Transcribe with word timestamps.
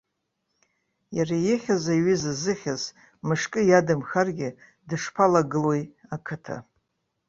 Иара 1.17 1.37
ихьыз 1.53 1.85
аҩыза 1.93 2.33
зыхьыз, 2.41 2.81
мышкы 3.27 3.61
иадамхаргьы, 3.65 4.49
дышԥалагылои 4.87 5.83
ақыҭа. 6.15 6.57